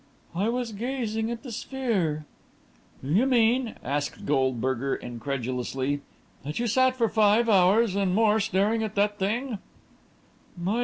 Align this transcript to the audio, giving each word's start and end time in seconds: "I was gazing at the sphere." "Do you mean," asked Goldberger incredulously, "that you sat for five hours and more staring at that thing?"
"I 0.33 0.49
was 0.49 0.71
gazing 0.71 1.29
at 1.29 1.43
the 1.43 1.51
sphere." 1.51 2.25
"Do 3.03 3.09
you 3.11 3.27
mean," 3.27 3.75
asked 3.83 4.25
Goldberger 4.25 4.95
incredulously, 4.95 6.01
"that 6.43 6.57
you 6.57 6.65
sat 6.65 6.95
for 6.95 7.07
five 7.07 7.47
hours 7.47 7.95
and 7.95 8.15
more 8.15 8.39
staring 8.39 8.81
at 8.81 8.95
that 8.95 9.19
thing?" 9.19 9.59